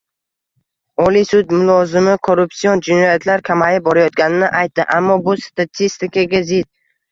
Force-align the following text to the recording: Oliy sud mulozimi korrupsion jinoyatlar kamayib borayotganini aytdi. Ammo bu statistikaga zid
Oliy 1.03 1.27
sud 1.31 1.53
mulozimi 1.57 2.15
korrupsion 2.29 2.81
jinoyatlar 2.89 3.45
kamayib 3.51 3.87
borayotganini 3.91 4.51
aytdi. 4.65 4.89
Ammo 4.99 5.21
bu 5.31 5.39
statistikaga 5.47 6.45
zid 6.53 6.73